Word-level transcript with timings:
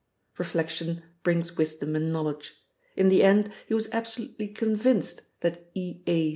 Reflection 0.39 1.03
brings 1.21 1.55
wisdom 1.57 1.95
and 1.95 2.11
knowledge. 2.11 2.55
In 2.95 3.09
the 3.09 3.21
end 3.21 3.51
he 3.67 3.75
was 3.75 3.87
absolutely 3.91 4.47
convinced 4.47 5.21
that 5.41 5.69
E.A. 5.75 6.29